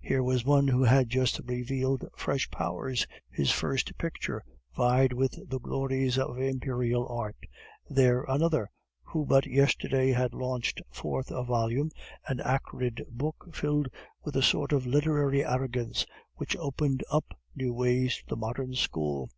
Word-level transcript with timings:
Here 0.00 0.22
was 0.22 0.44
one 0.44 0.68
who 0.68 0.84
had 0.84 1.10
just 1.10 1.40
revealed 1.46 2.04
fresh 2.16 2.48
powers, 2.48 3.08
his 3.28 3.50
first 3.50 3.98
picture 3.98 4.40
vied 4.76 5.12
with 5.12 5.36
the 5.48 5.58
glories 5.58 6.16
of 6.16 6.38
Imperial 6.38 7.08
art. 7.08 7.34
There, 7.90 8.22
another, 8.28 8.70
who 9.02 9.26
but 9.26 9.46
yesterday 9.46 10.12
had 10.12 10.32
launched 10.32 10.80
forth 10.92 11.32
a 11.32 11.42
volume, 11.42 11.90
an 12.28 12.38
acrid 12.38 13.04
book 13.10 13.48
filled 13.52 13.88
with 14.22 14.36
a 14.36 14.42
sort 14.44 14.70
of 14.72 14.86
literary 14.86 15.44
arrogance, 15.44 16.06
which 16.36 16.54
opened 16.56 17.02
up 17.10 17.36
new 17.56 17.72
ways 17.74 18.18
to 18.18 18.24
the 18.28 18.36
modern 18.36 18.74
school. 18.74 19.28